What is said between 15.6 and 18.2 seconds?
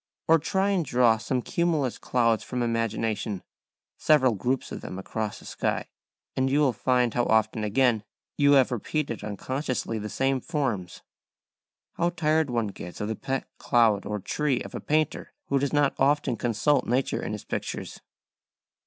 not often consult nature in his pictures.